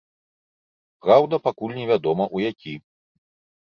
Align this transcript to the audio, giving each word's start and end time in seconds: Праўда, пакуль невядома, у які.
Праўда, 1.05 1.41
пакуль 1.51 1.77
невядома, 1.79 2.31
у 2.37 2.47
які. 2.51 2.73